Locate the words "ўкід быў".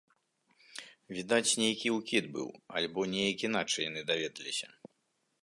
1.97-2.49